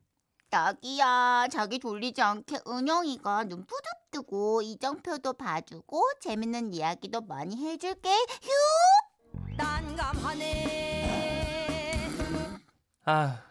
자기야, 0.50 1.48
자기 1.52 1.80
졸리지 1.80 2.22
않게 2.22 2.60
은영이가 2.68 3.44
눈 3.46 3.66
푸득 3.66 3.86
뜨고 4.12 4.62
이정표도 4.62 5.34
봐주고 5.34 6.02
재밌는 6.22 6.74
이야기도 6.74 7.22
많이 7.22 7.58
해줄게. 7.58 8.10
휴! 8.10 8.50
아 13.06 13.42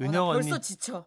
은영 0.00 0.28
언니 0.28 0.40
벌써 0.42 0.58
지쳐. 0.60 1.06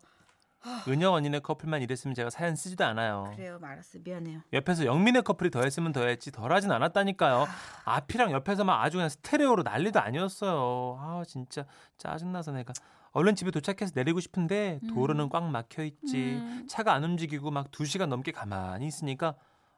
은영 0.88 1.14
언니네 1.14 1.40
커플만 1.40 1.82
이랬으면 1.82 2.16
제가 2.16 2.30
사연 2.30 2.56
쓰지도 2.56 2.86
않아요. 2.86 3.32
그래요, 3.36 3.58
말았어. 3.60 4.00
미안해요. 4.04 4.42
옆에서 4.54 4.86
영민의 4.86 5.24
커플이 5.24 5.50
더했으면 5.52 5.92
더했지 5.92 6.32
덜하진 6.32 6.72
않았다니까요. 6.72 7.48
앞이랑 7.86 8.32
옆에서만 8.32 8.80
아주 8.82 8.98
그냥 8.98 9.10
스테레오로 9.10 9.64
난리도 9.64 10.00
아니었어요. 10.00 10.98
아 11.00 11.24
진짜 11.28 11.66
짜증나서 11.98 12.52
내가 12.52 12.74
얼른 13.12 13.36
집에 13.36 13.50
도착해서 13.52 13.94
내리고 13.96 14.20
싶은데 14.20 14.80
도로는 14.90 15.30
꽉 15.30 15.50
막혀 15.50 15.84
있지. 15.84 16.36
음. 16.36 16.68
차가 16.70 16.94
안 16.94 17.04
움직이고 17.04 17.50
막두 17.50 17.86
시간 17.86 18.10
넘게 18.10 18.32
가만히 18.32 18.88
있으니까 18.88 19.36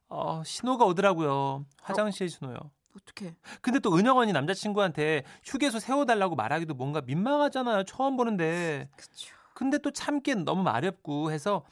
어, 0.10 0.42
신호가 0.44 0.86
오더라고요. 0.86 1.66
화장실 1.82 2.30
신호요. 2.30 2.58
어떻게? 2.96 3.36
근데 3.62 3.80
또 3.80 3.96
은영 3.96 4.18
언니 4.18 4.34
남자친구한테 4.34 5.24
휴게소 5.44 5.80
세워달라고 5.80 6.36
말하기도 6.36 6.74
뭔가 6.74 7.02
민망하잖아요. 7.02 7.84
처음 7.84 8.18
보는데. 8.18 8.90
그쵸. 8.96 9.37
근데 9.58 9.80
또 9.80 9.90
참기엔 9.90 10.46
너무 10.46 10.62
마렵고 10.62 11.32
해서 11.32 11.66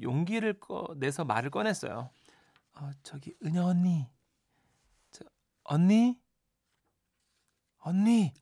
용기를 0.00 0.60
꺼, 0.60 0.94
내서 0.96 1.24
말을 1.24 1.50
꺼냈어요. 1.50 2.08
어, 2.76 2.90
저기 3.02 3.34
은영 3.44 3.66
언니, 3.66 4.08
저 5.10 5.24
언니, 5.64 6.20
언니. 7.78 8.32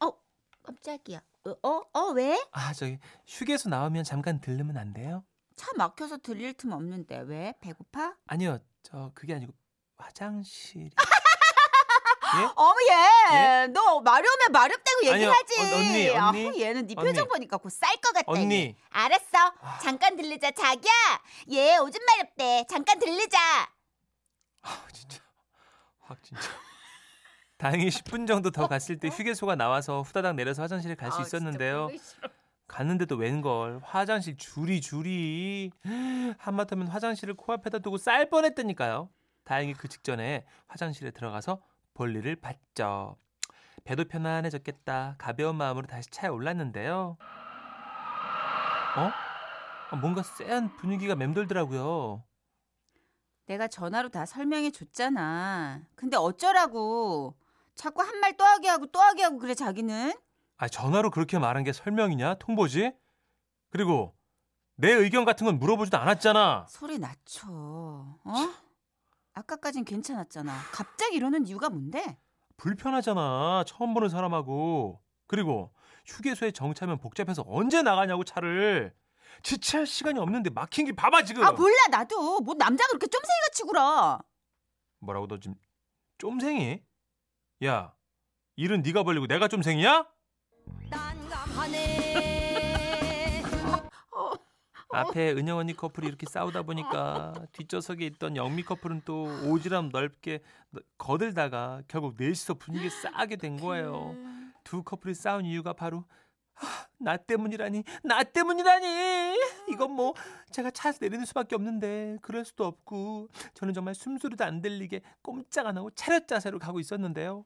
깜짝이야. 0.63 1.23
어, 1.47 1.51
어, 1.67 1.83
어, 1.99 2.13
왜? 2.13 2.47
아 2.53 2.75
저기 2.75 2.99
휴게소 3.27 3.71
나오면 3.71 4.05
잠깐 4.05 4.39
들르면 4.39 4.77
안 4.77 4.93
돼요? 4.93 5.25
차 5.57 5.69
막혀서 5.79 6.19
들릴 6.19 6.53
틈 6.53 6.73
없는데 6.73 7.21
왜? 7.21 7.55
배고파? 7.63 8.19
아니요, 8.27 8.59
저 8.83 9.13
그게 9.15 9.35
아니고 9.35 9.55
화장실. 9.97 10.91
어머 12.55 12.75
얘, 12.91 13.35
예? 13.37 13.67
너 13.69 14.01
마려우면 14.01 14.53
마렵다고 14.53 14.99
아니요, 15.11 15.13
얘기하지. 15.15 15.61
어, 15.61 15.77
언니, 15.77 16.09
언니. 16.11 16.49
아, 16.49 16.53
얘는 16.69 16.87
네 16.87 16.95
언니. 16.97 17.09
표정 17.09 17.29
보니까 17.29 17.57
곧 17.57 17.71
쌀 17.73 17.97
것 18.01 18.13
같다. 18.13 18.25
언니. 18.27 18.55
얘. 18.55 18.77
알았어. 18.91 19.53
잠깐 19.83 20.17
들르자 20.17 20.51
자기야. 20.51 20.93
얘 21.53 21.77
오줌 21.79 22.01
마렵대. 22.07 22.67
잠깐 22.69 22.99
들르자. 22.99 23.39
아 24.63 24.85
진짜 24.93 25.19
확 26.01 26.23
진짜. 26.23 26.43
다행히 27.57 27.89
10분 27.89 28.27
정도 28.27 28.51
더 28.51 28.67
갔을 28.69 28.99
때 28.99 29.09
휴게소가 29.09 29.55
나와서 29.55 30.01
후다닥 30.03 30.35
내려서 30.35 30.63
화장실에 30.63 30.95
갈수 30.95 31.19
아, 31.19 31.23
있었는데요. 31.23 31.91
갔는데도 32.69 33.17
웬걸 33.17 33.81
화장실 33.85 34.37
줄이 34.37 34.81
줄이 34.81 35.71
한마터면 36.39 36.87
화장실을 36.89 37.35
코앞에다 37.35 37.81
두고 37.81 37.99
쌀 37.99 38.31
뻔했다니까요. 38.31 39.11
다행히 39.45 39.75
그 39.75 39.89
직전에 39.89 40.47
화장실에 40.69 41.11
들어가서 41.11 41.61
볼일을 41.95 42.37
봤죠. 42.37 43.17
배도 43.85 44.05
편안해졌겠다. 44.05 45.17
가벼운 45.19 45.57
마음으로 45.57 45.87
다시 45.87 46.09
차에 46.11 46.29
올랐는데요. 46.29 47.17
어? 48.97 49.11
아, 49.91 49.97
뭔가 49.97 50.23
쎄한 50.23 50.77
분위기가 50.77 51.15
맴돌더라고요. 51.17 52.23
내가 53.47 53.67
전화로 53.67 54.11
다 54.11 54.27
설명해 54.27 54.71
줬잖아. 54.71 55.81
근데 55.97 56.17
어쩌라고? 56.17 57.35
자꾸 57.75 58.03
한 58.03 58.21
말 58.21 58.37
또 58.37 58.45
하게 58.45 58.69
하고 58.69 58.87
또 58.87 59.01
하게 59.01 59.25
하고 59.25 59.39
그래 59.39 59.55
자기는? 59.55 60.13
아 60.59 60.69
전화로 60.69 61.11
그렇게 61.11 61.39
말한 61.39 61.65
게 61.65 61.73
설명이냐? 61.73 62.35
통보지? 62.35 62.93
그리고 63.71 64.15
내 64.77 64.93
의견 64.93 65.25
같은 65.25 65.47
건 65.47 65.59
물어보지도 65.59 65.97
않았잖아. 65.99 66.67
소리 66.69 66.99
낮춰. 66.99 67.49
어? 67.51 68.35
아까까진 69.35 69.85
괜찮았잖아. 69.85 70.53
갑자기 70.73 71.17
이러는 71.17 71.47
이유가 71.47 71.69
뭔데? 71.71 72.19
불편하잖아. 72.57 73.65
처음 73.67 73.95
보는 73.95 74.09
사람하고. 74.09 75.01
그리고 75.27 75.73
휴게소에 76.07 76.51
정차면 76.51 76.99
복잡해서 76.99 77.45
언제 77.47 77.83
나가냐고 77.83 78.25
차를. 78.25 78.95
지체할 79.43 79.87
시간이 79.87 80.19
없는데 80.19 80.51
막힌 80.51 80.85
길 80.87 80.95
봐봐 80.95 81.23
지금. 81.25 81.45
아 81.45 81.53
몰라 81.53 81.77
나도 81.91 82.41
뭐 82.41 82.55
남자 82.55 82.87
그렇게 82.89 83.07
쫌생이같이 83.07 83.63
굴어. 83.63 84.21
뭐라고 84.99 85.27
너 85.29 85.39
지금 85.39 85.55
쫌생이? 86.19 86.83
야, 87.65 87.95
일은 88.57 88.83
네가 88.83 89.05
벌리고 89.05 89.27
내가 89.27 89.49
쫌생이야? 89.49 90.07
앞에 94.93 95.33
은영 95.33 95.59
언니 95.59 95.75
커플이 95.75 96.07
이렇게 96.07 96.27
싸우다 96.27 96.63
보니까 96.63 97.33
뒷좌석에 97.53 98.05
있던 98.07 98.37
영미 98.37 98.65
커플은 98.65 99.03
또 99.05 99.27
오지랖 99.45 99.91
넓게 99.93 100.41
거들다가 100.99 101.83
결국 101.89 102.17
넷이서 102.19 102.55
분위기 102.55 102.91
싸게 102.91 103.37
된 103.37 103.57
거예요. 103.57 104.15
두 104.65 104.83
커플이 104.83 105.15
싸운 105.15 105.45
이유가 105.45 105.73
바로 105.73 106.05
아, 106.57 106.87
나 106.99 107.17
때문이라니 107.17 107.85
나 108.05 108.23
때문이라니! 108.23 109.35
이건 109.71 109.93
뭐 109.93 110.15
제가 110.51 110.71
차에서 110.71 110.99
내리는 111.01 111.25
수밖에 111.25 111.55
없는데 111.55 112.19
그럴 112.21 112.45
수도 112.45 112.67
없고 112.67 113.29
저는 113.55 113.73
정말 113.73 113.95
숨소리도 113.95 114.45
안 114.45 114.61
들리게 114.61 115.01
꼼짝 115.23 115.67
안 115.67 115.79
하고 115.79 115.91
차렷 115.93 116.29
자세로 116.29 116.59
가고 116.59 116.81
있었는데요. 116.81 117.45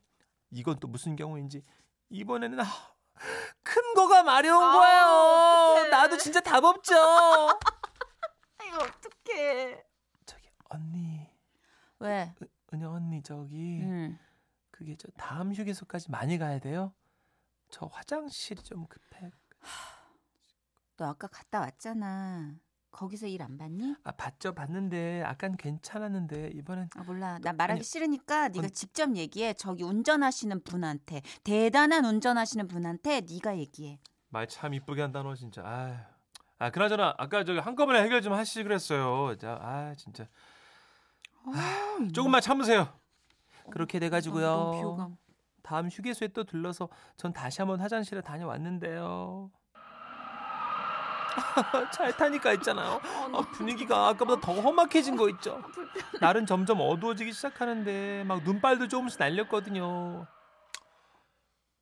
이건 0.51 0.79
또 0.81 0.89
무슨 0.89 1.15
경우인지 1.15 1.63
이번에는 2.11 2.61
아, 2.61 2.65
큰 3.63 3.95
거가 3.95 4.23
마려운 4.23 4.63
아, 4.63 4.73
거예요 4.73 5.05
어떡해. 5.77 5.89
나도 5.91 6.19
진짜 6.19 6.41
답 6.41 6.65
없죠 6.65 6.95
아유 8.59 8.75
어떡해. 8.81 9.85
저기 10.27 10.51
언니 10.71 11.29
왜? 12.01 12.35
은영 12.73 12.93
언니 12.95 13.23
저기 13.23 13.81
응. 13.83 14.19
그게 14.71 14.97
저 14.97 15.09
다음 15.17 15.53
휴게소까지 15.55 16.11
많이 16.11 16.39
가야 16.39 16.59
돼요 16.59 16.93
저 17.71 17.87
화장실이 17.87 18.63
좀 18.63 18.87
급해 18.87 19.31
너 20.97 21.07
아까 21.09 21.27
갔다 21.27 21.61
왔잖아. 21.61 22.55
거기서 22.95 23.27
일 23.27 23.43
안 23.43 23.59
받니? 23.59 23.97
아 24.05 24.13
봤죠 24.13 24.55
봤는데 24.55 25.23
아깐 25.27 25.57
괜찮았는데 25.57 26.53
이번엔 26.55 26.89
아 26.97 27.03
몰라. 27.03 27.39
나 27.43 27.53
말하기 27.53 27.79
아니, 27.79 27.83
싫으니까 27.85 28.49
네가 28.49 28.67
언- 28.67 28.73
직접 28.73 29.15
얘기해. 29.17 29.55
저기 29.55 29.83
운전하시는 29.83 30.63
분한테 30.63 31.23
대단한 31.43 32.05
운전하시는 32.05 32.69
분한테 32.69 33.23
네가 33.23 33.59
얘기해. 33.59 33.99
말 34.31 34.47
참 34.49 34.75
이쁘게 34.75 35.03
한다 35.03 35.23
너 35.23 35.35
진짜 35.35 35.63
아휴. 35.65 35.95
아 36.59 36.71
그나저나 36.71 37.15
아까 37.19 37.43
저기 37.45 37.59
한꺼번에 37.59 38.01
해결 38.03 38.23
좀 38.23 38.33
하시 38.33 38.63
그랬어요 38.63 39.37
자, 39.37 39.59
아 39.61 39.95
진짜 39.97 40.27
아, 41.47 41.99
조금만 42.13 42.41
참으세요 42.41 42.89
그렇게 43.71 43.99
너무 43.99 44.11
돼가지고요. 44.11 45.17
다음 45.63 45.89
휴게소에 45.89 46.29
또 46.29 46.45
들러서 46.45 46.89
전 47.17 47.33
다시 47.33 47.61
한번 47.61 47.81
화장실에 47.81 48.21
다녀왔는데요 48.21 49.51
잘 51.93 52.17
타니까 52.17 52.53
있잖아요 52.55 53.01
아, 53.33 53.41
분위기가 53.53 54.09
아까보다 54.09 54.41
더 54.41 54.53
험악해진 54.61 55.17
거 55.17 55.29
있죠 55.31 55.63
날은 56.21 56.47
점점 56.47 56.81
어두워지기 56.81 57.33
시작하는데 57.33 58.25
막 58.25 58.43
눈발도 58.43 58.89
조금씩 58.89 59.19
날렸거든요 59.19 60.27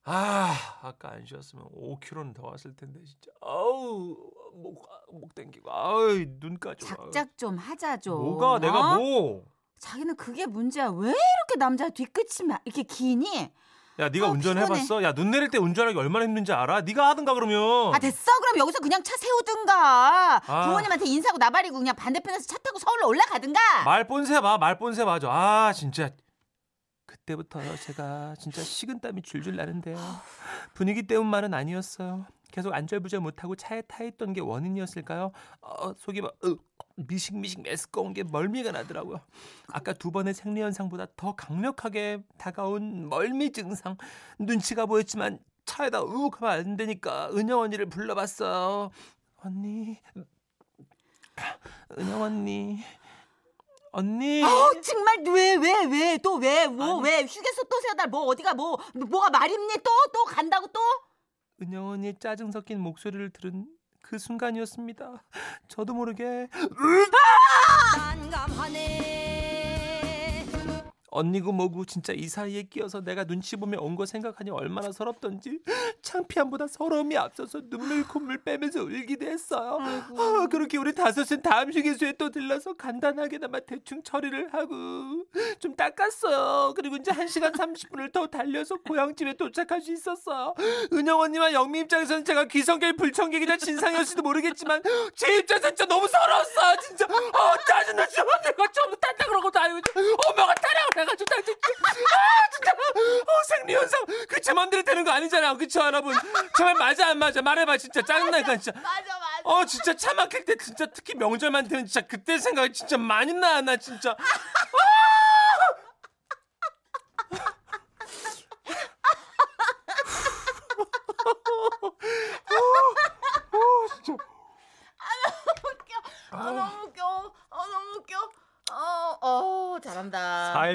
아 0.05 0.55
아까 0.83 1.13
안 1.13 1.25
쉬었으면 1.25 1.67
5km는 1.67 2.35
더 2.35 2.47
왔을 2.47 2.75
텐데 2.75 3.01
진짜 3.05 3.31
아우 3.41 4.17
목, 4.55 4.85
목 5.13 5.35
땡기고 5.35 5.71
아우 5.73 6.25
눈까지 6.41 6.85
와. 6.87 6.91
작작 7.13 7.39
좀 7.39 7.57
하자 7.57 7.99
좀. 7.99 8.19
뭐가 8.21 8.59
내가 8.59 8.95
어? 8.95 8.99
뭐 8.99 9.45
자기는 9.79 10.15
그게 10.17 10.47
문제야. 10.47 10.89
왜 10.91 11.09
이렇게 11.09 11.59
남자 11.59 11.89
뒤끝이 11.89 12.47
막 12.47 12.61
이렇게 12.65 12.85
기니? 12.85 13.51
야, 13.99 14.09
네가 14.09 14.27
아, 14.27 14.31
운전해봤어? 14.31 15.03
야, 15.03 15.13
눈 15.13 15.31
내릴 15.31 15.51
때 15.51 15.59
운전하기 15.59 15.97
얼마나 15.99 16.25
힘든지 16.25 16.53
알아? 16.53 16.81
네가 16.83 17.09
하든가 17.11 17.35
그러면. 17.35 17.95
아 17.95 17.99
됐어. 17.99 18.31
그럼 18.41 18.59
여기서 18.59 18.81
그냥 18.81 19.03
차 19.03 19.15
세우든가. 19.17 20.43
아. 20.47 20.67
부모님한테 20.67 21.07
인사하고 21.07 21.39
나발이고 21.39 21.79
그냥 21.79 21.95
반대편에서 21.95 22.47
차 22.47 22.57
타고 22.59 22.79
서울로 22.79 23.09
올라가든가. 23.09 23.61
말 23.85 24.07
본새 24.07 24.41
봐, 24.41 24.57
말 24.57 24.79
본새 24.79 25.05
봐줘. 25.05 25.29
아, 25.31 25.73
진짜. 25.75 26.11
그때부터 27.07 27.61
제가 27.77 28.35
진짜 28.41 28.63
식은땀이 28.63 29.21
줄줄 29.23 29.57
나는데요. 29.57 29.99
분위기 30.73 31.07
때문만은 31.07 31.53
아니었어요. 31.53 32.27
계속 32.51 32.73
안절부절 32.73 33.21
못하고 33.21 33.55
차에 33.57 33.83
타 33.83 34.05
있던 34.05 34.33
게 34.33 34.41
원인이었을까요? 34.41 35.33
어, 35.61 35.93
속이 35.99 36.23
막 36.23 36.33
으, 36.45 36.57
미식미식 36.97 37.63
메스꺼운 37.63 38.13
게 38.15 38.23
멀미가 38.23 38.73
나더라고요. 38.73 39.21
아까 39.69 39.93
두 39.93 40.11
번의 40.11 40.35
생리현상보다 40.35 41.07
더 41.17 41.35
강력하게 41.35 42.23
다가온 42.39 43.09
멀미 43.09 43.53
증상. 43.53 43.97
눈치가 44.39 44.87
보였지만 44.87 45.39
차에다 45.65 46.03
우욱 46.03 46.41
하면 46.43 46.55
안 46.59 46.77
되니까 46.77 47.31
은영 47.33 47.61
언니를 47.61 47.87
불러봤어요. 47.87 48.91
언니, 49.45 49.99
은영 51.99 52.23
언니, 52.23 52.79
언니. 53.93 54.43
어 54.43 54.81
정말 54.81 55.19
왜 55.27 55.57
왜 55.57 55.85
왜 55.87 56.19
또 56.19 56.37
왜 56.39 56.67
뭐 56.69 57.01
왜 57.01 57.23
휴게소 57.23 57.65
또 57.69 57.81
세달 57.81 58.09
뭐 58.09 58.23
어디가 58.27 58.55
뭐 58.55 58.79
뭐가 58.95 59.31
말입니 59.31 59.75
또 59.79 59.91
또 60.13 60.25
간다고 60.25 60.67
또 60.69 60.81
은영 61.63 61.89
언니 61.89 62.15
짜증 62.19 62.51
섞인 62.51 62.81
목소리를 62.81 63.31
들은 63.31 63.67
그 64.13 64.19
순간이었습니다. 64.19 65.25
저도 65.69 65.95
모르게 65.95 66.47
언니고 71.13 71.53
뭐고 71.53 71.85
진짜 71.85 72.13
이 72.13 72.27
사이에 72.29 72.63
끼어서 72.65 73.01
내가 73.03 73.25
눈치 73.25 73.57
보며 73.57 73.79
온 73.81 73.93
거 73.93 74.07
생각하니 74.07 74.51
얼마나 74.51 74.91
서럽던지 74.91 75.61
창피함보다 76.01 76.67
서러움이 76.67 77.15
앞서서 77.17 77.61
눈물 77.69 78.07
콧물 78.09 78.43
빼면서 78.43 78.83
울기도 78.83 79.27
했어요. 79.27 79.79
아, 79.83 80.47
그렇게 80.51 80.79
우리 80.79 80.95
다섯은 80.95 81.43
다음 81.43 81.71
휴게소에 81.71 82.13
또 82.13 82.31
들러서 82.31 82.73
간단하게나마 82.73 83.61
대충 83.61 84.03
처리를 84.03 84.53
하고 84.55 84.75
좀 85.59 85.77
닦았어요. 85.77 86.73
그리고 86.75 86.97
이제 86.97 87.11
1시간 87.13 87.53
30분을 87.53 88.11
더 88.13 88.27
달려서 88.27 88.77
고향집에 88.77 89.35
도착할 89.35 89.83
수 89.83 89.93
있었어요. 89.93 90.55
은영 90.93 91.21
언니와 91.21 91.53
영미 91.53 91.81
입장에서는 91.81 92.25
제가 92.25 92.47
귀성객 92.47 92.97
불청객이자 92.97 93.59
진상이었을지도 93.59 94.23
모르겠지만 94.23 94.83
제 95.15 95.37
입장에서 95.37 95.69
진짜 95.69 95.85
너무 95.85 96.09
서러웠어요. 96.09 96.77
진짜 96.81 97.05
어 97.05 97.57
짜증나 97.69 98.07
진짜 98.07 98.25
내가 98.45 98.67
전부 98.73 98.97
탔다 98.99 99.27
그러고 99.27 99.51
다니고 99.51 99.81
엄마가 100.31 100.55
타라고 100.55 100.91
해가지고 101.03 101.25
나 101.35 101.43
진짜 101.43 101.59
아 102.17 102.49
진짜. 102.51 102.73
어 102.73 103.43
생리현상. 103.49 104.07
그제 104.29 104.53
맘대로 104.53 104.83
되는 104.83 105.05
거 105.05 105.11
아니잖아. 105.11 105.55
그쵸 105.57 105.81
여러분? 105.81 106.15
정말 106.57 106.75
맞아 106.77 107.09
안 107.09 107.19
맞아? 107.19 107.43
말해봐 107.43 107.77
진짜. 107.79 108.03
짜증나니까 108.03 108.57
진짜. 108.57 108.73
맞아 108.81 109.19
맞아. 109.19 109.41
어 109.45 109.65
진짜 109.67 109.95
차 109.95 110.15
막힐 110.15 110.45
때 110.45 110.57
진짜 110.57 110.87
특히 110.87 111.15
명절만 111.15 111.69
되면 111.69 111.87
진짜 111.87 112.01
그때 112.07 112.39
생각이 112.39 112.73
진짜 112.73 112.97
많이 112.97 113.33
나 113.33 113.61
나 113.63 113.77
진짜. 113.77 114.11
아 114.13 114.15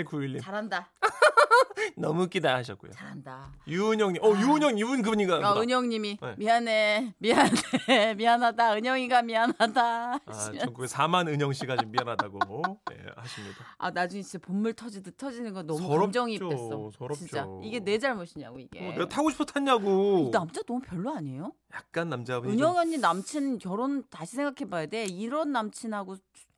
8911님. 0.04 0.42
잘한다. 0.42 0.90
너무 1.96 2.24
웃기다 2.24 2.56
하셨고요. 2.56 2.92
잘한다. 2.92 3.52
유은영님, 3.68 4.22
어 4.24 4.34
아. 4.34 4.40
유은영 4.42 4.78
이분 4.78 5.02
그분인가? 5.02 5.38
어, 5.54 5.62
은영님이 5.62 6.18
네. 6.22 6.36
미안해, 6.38 7.14
미안해, 7.18 8.16
미안하다. 8.18 8.76
은영이가 8.76 9.22
미안하다. 9.22 10.20
하시면. 10.26 10.62
아, 10.62 10.66
4만 10.66 11.28
은영 11.28 11.54
씨가 11.54 11.78
지금 11.78 11.92
미안하다고 11.92 12.80
네, 12.90 12.98
하십니다. 13.16 13.58
아 13.78 13.92
나중에 13.92 14.22
진짜 14.24 14.40
본물 14.46 14.74
터지듯 14.74 15.18
터지는 15.18 15.54
건 15.54 15.68
너무 15.68 15.88
감정이입됐어. 15.88 16.92
서럽죠. 16.98 17.16
진짜 17.16 17.48
이게 17.64 17.80
내 17.80 17.98
잘못이냐고 18.00 18.60
이게. 18.60 18.80
어, 18.88 18.92
내가 18.92 19.08
타고 19.08 19.30
싶어 19.30 19.46
탔냐고. 19.46 20.26
이 20.28 20.32
남자 20.32 20.62
너무 20.64 20.82
별로 20.82 21.14
아니에요? 21.16 21.54
약간 21.74 22.10
남자분이. 22.10 22.54
은영 22.54 22.76
언니 22.78 22.98
남친 22.98 23.60
결혼 23.60 24.04
다시 24.10 24.36
생각해봐야 24.36 24.88
돼. 24.88 25.06
이런 25.06 25.52
남친하고 25.52 26.18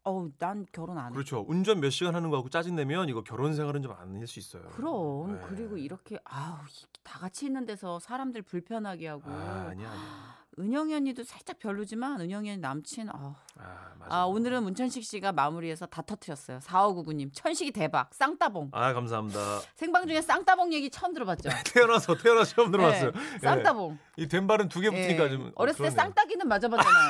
어우 0.10 0.32
난 0.40 0.66
결혼 0.72 0.98
안 0.98 1.12
해. 1.12 1.14
그렇죠. 1.14 1.46
운전 1.48 1.80
몇 1.80 1.90
시간 1.92 2.16
하는 2.16 2.30
거하고 2.30 2.50
짜증 2.50 2.76
내면 2.76 3.10
이거 3.10 3.24
결혼 3.24 3.54
생활은 3.54 3.82
좀 3.82 3.92
아닐 3.94 4.26
수 4.28 4.40
있어요. 4.40 4.64
그럼 4.72 5.34
네. 5.34 5.42
그리고 5.48 5.78
이렇게 5.78 6.18
아우 6.24 6.58
이- 6.68 6.86
다 7.04 7.20
같이 7.20 7.46
있는 7.46 7.66
데서 7.66 8.00
사람들 8.00 8.42
불편하게 8.42 9.08
하고 9.08 9.30
아, 9.30 9.68
아니야. 9.70 9.90
아니야. 9.90 10.39
은영이 10.60 10.94
언니도 10.94 11.24
살짝 11.24 11.58
별로지만 11.60 12.20
은영이 12.20 12.50
언니 12.50 12.60
남친 12.60 13.10
아, 13.10 13.36
아, 13.58 13.92
맞아. 13.98 14.14
아 14.16 14.24
오늘은 14.26 14.62
문천식 14.64 15.04
씨가 15.06 15.32
마무리해서 15.32 15.86
다 15.86 16.02
터트렸어요 16.02 16.60
4599님 16.60 17.30
천식이 17.34 17.72
대박 17.72 18.14
쌍따봉 18.14 18.70
아, 18.74 18.92
감사합니다. 18.94 19.40
생방 19.76 20.06
중에 20.06 20.22
쌍따봉 20.22 20.74
얘기 20.74 20.90
처음 20.90 21.14
들어봤죠 21.14 21.50
태어나서 21.74 22.16
태어나서 22.18 22.56
처음 22.56 22.72
들어봤어요. 22.72 23.12
네, 23.12 23.20
예. 23.36 23.40
쌍따봉 23.40 23.98
이 24.18 24.28
된발은 24.28 24.68
두 24.68 24.82
개 24.82 24.90
붙으니까 24.90 25.26
예. 25.26 25.30
좀 25.30 25.52
어렸을 25.56 25.86
때. 25.86 25.92
쌍따기는 25.92 26.48
맞아봤잖아요 26.48 27.10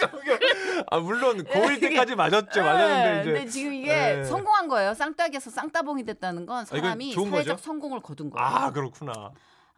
아, 0.90 0.98
물론 0.98 1.44
고1 1.44 1.80
때까지 1.80 2.14
맞았죠. 2.14 2.62
맞았는데 2.62 3.12
네, 3.14 3.20
이제 3.20 3.32
근데 3.32 3.46
지금 3.50 3.74
이게 3.74 4.18
예. 4.20 4.24
성공한 4.24 4.68
거예요 4.68 4.94
쌍따기에서 4.94 5.50
쌍따봉이 5.50 6.04
됐다는 6.04 6.46
건 6.46 6.64
이건 6.64 6.80
사람이 6.80 7.12
좋은 7.12 7.30
사회적 7.30 7.56
거죠? 7.56 7.62
성공을 7.64 8.00
거둔 8.00 8.30
거예요 8.30 8.46
아, 8.46 8.70
그렇구나. 8.72 9.32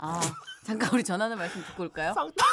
아, 0.04 0.20
잠깐 0.64 0.92
우리 0.94 1.04
전하는 1.04 1.38
말씀 1.38 1.62
듣고 1.64 1.84
올까요? 1.84 2.12
쌍따 2.12 2.44